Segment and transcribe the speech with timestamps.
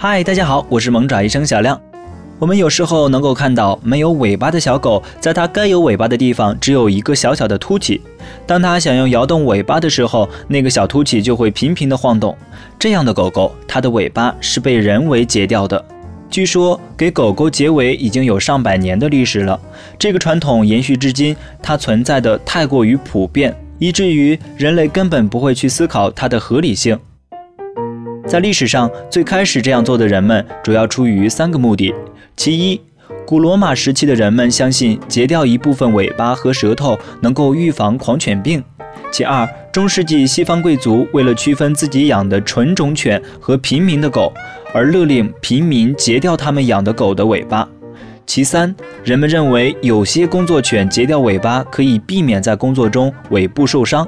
[0.00, 1.78] 嗨，大家好，我是萌爪医生小亮。
[2.38, 8.00] 我们有时候能够看到没有尾巴的小狗，在它该有尾巴的地方只有一个小小的凸起。
[8.46, 12.32] 当它想要摇动尾巴的时候，那个小凸起就会频频的晃动。
[12.78, 15.84] 这样的狗狗，它的尾巴是被人为截掉的。
[16.30, 19.60] 据说给狗狗结尾已经有上百年的历史了，
[19.98, 26.96] 这个传统延续至今，它存在的太过于普遍，以至于人类根本不会去思考它的合理性。
[28.28, 31.94] 在历史上，最开始这样做的人们主要出于三个目的：
[32.36, 32.78] 其一，
[33.26, 38.60] 古罗马时期的人们相信截掉一部分尾巴和舌头能够预防狂犬病；
[39.10, 44.30] 其二，中世纪西方贵族为了区分自己养的纯种犬和平民的狗，
[44.74, 47.66] 而勒令平民截掉他们养的狗的尾巴；
[48.26, 54.06] 其三，人们认为有些工作犬截掉尾巴可以避免在工作中尾部受伤。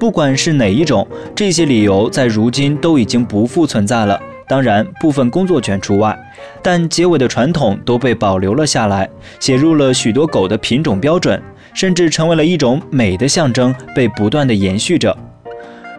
[0.00, 4.18] 不管是哪一种，这些理由在如今都已经不复存在了。
[4.48, 6.18] 当然，部分工作犬除外，
[6.62, 9.06] 但结尾的传统都被保留了下来，
[9.38, 11.40] 写入了许多狗的品种标准，
[11.74, 15.14] 甚至成为了一种美的象征，被不断的延续着。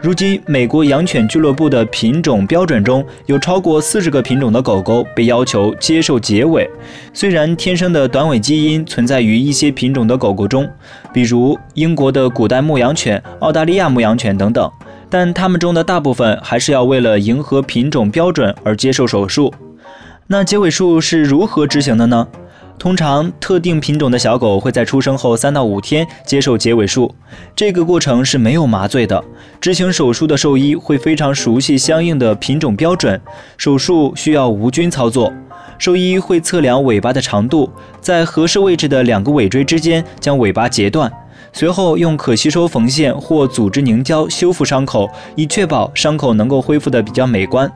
[0.01, 6.67] 如今，美国养犬俱乐部的品种标准中有超过四十个品种的狗狗被要求接受结尾。
[7.13, 10.67] 虽然天生的短尾基因存在于一些品种的狗狗中，
[11.13, 14.71] 比如英国的古代牧羊犬、澳大利亚牧羊犬等等，
[15.07, 19.53] 但它们中的大部分还是要为了迎合品种标准而接受手术。
[20.25, 22.27] 那结尾术是如何执行的呢？
[22.81, 27.13] 通常，特定品种的小狗会在出生后三到五天接受结尾术，
[27.55, 29.23] 这个过程是没有麻醉的。
[29.59, 33.21] 执行手术的兽医会非常熟悉相应的品种标准，
[33.55, 35.31] 手术需要无菌操作。
[35.77, 37.69] 兽医会测量尾巴的长度，
[38.01, 41.11] 在合适位置的两个尾椎之间将尾巴截断，
[41.53, 47.71] 随后用可吸收缝线或组织凝胶修复伤口，以确保伤口能够恢复的比较美观。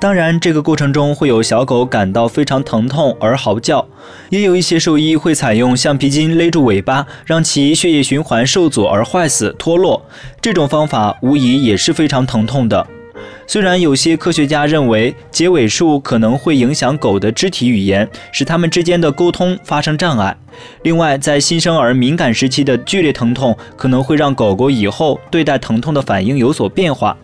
[0.00, 3.84] 当然，这个过程中会有小狗感到非常疼痛而嚎叫，
[4.30, 10.00] 也有一些兽医会采用橡皮筋勒住尾巴，让其血液循环受阻而坏死脱落。
[10.40, 12.86] 这种方法无疑也是非常疼痛的。
[13.48, 20.36] 虽然有些科学家认为结尾术可能会影响狗的肢体语言，使它们之间的沟通发生障碍。
[20.82, 27.16] 另外，在新生儿敏感时期的剧烈疼痛可能会让狗狗以后对待疼痛的反应有所变化。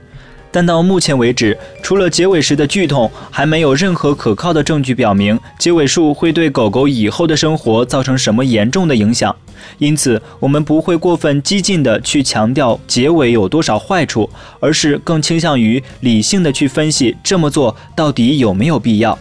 [0.54, 9.34] 但到目前为止，除了结尾时的剧痛，还没有任何可靠的证据表明结尾术会对狗狗以后的生活造成什么严重的影响。
[9.78, 19.18] 因此，我们不会过分激进的去强调结尾有多少坏处，而是更倾向于理性的去分析这么做到底有没有必要。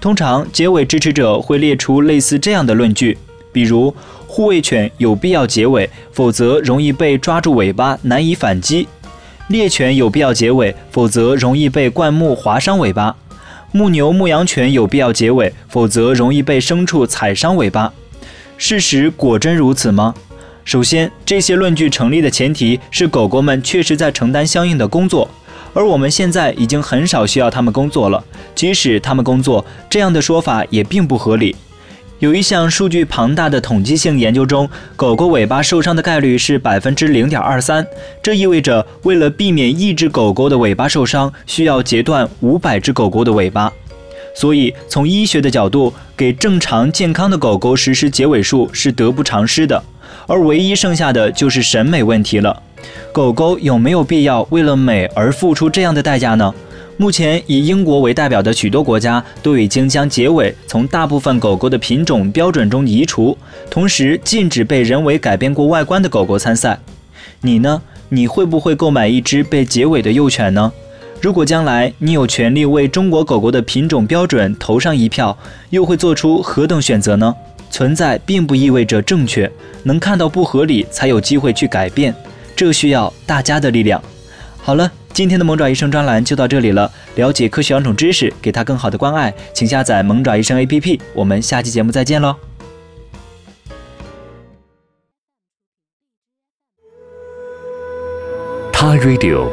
[0.00, 3.18] 通常，结尾支持者会列出类似这样的论据，
[3.52, 3.94] 比如
[4.26, 8.88] 护卫犬有必要结尾，否则容易被抓住尾巴，难以反击。
[9.50, 13.16] 猎犬有必要结尾，否则容易被灌木划伤尾巴；
[13.72, 17.92] 牧牛、牧羊犬有必要结尾，否则容易被牲畜踩伤尾巴。
[18.56, 20.14] 事实果真如此吗？
[20.64, 25.28] 首先，这些论据成立的前提是狗狗们确实在承担相应的工作，
[25.74, 28.22] 而我们现在已经很少需要它们工作了。
[28.54, 31.56] 即使它们工作，这样的说法也并不合理。
[32.20, 37.84] 有一项数据庞大的统计性研究中，狗狗尾巴受伤的概率是百分之零点二三。
[38.22, 43.72] 这意味着，为了避免一只狗狗的尾巴受伤，需要截断五百只狗狗的尾巴。
[44.34, 49.82] 所以，从医学的角度，给正常健康的狗狗实施结尾术是得不偿失的。
[50.26, 52.62] 而唯一剩下的就是审美问题了：
[53.14, 56.54] 狗狗有没有必要为了美而付出这样的代价呢？
[57.00, 63.34] 目前以英国为代表的许多国家都已经将结尾从大部分狗狗的品种标准中移除，
[63.70, 66.78] 同时禁止被人为改变过外观的狗狗参赛。
[67.40, 67.80] 你呢？
[68.10, 70.70] 你会不会购买一只被结尾的幼犬呢？
[71.22, 75.34] 如果将来你有权利为中国狗狗的品种标准投上一票，
[75.70, 77.34] 又会做出何等选择呢？
[77.70, 79.50] 存在并不意味着正确，
[79.84, 82.14] 能看到不合理才有机会去改变，
[82.54, 84.02] 这需要大家的力量。
[84.62, 84.90] 好了。
[85.12, 86.90] 今天的萌爪医生专栏就到这里了。
[87.16, 91.00] 了解科学养宠知识，给它更好的关爱，请下载萌爪医生 APP。
[91.12, 92.36] 我们下期节目再见喽！
[98.72, 99.48] 他 Radio，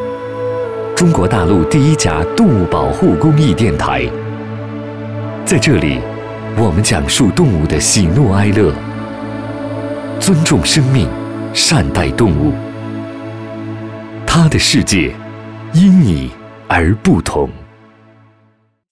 [0.95, 4.06] 中国大陆第一家动物保护公益电台。
[5.44, 6.00] 在这里，
[6.56, 8.71] 我们讲述动物的喜怒哀乐，
[10.19, 11.10] 尊重生命，
[11.53, 12.53] 善待动物。
[14.39, 15.12] 他的世界
[15.74, 16.30] 因你
[16.68, 17.50] 而不同。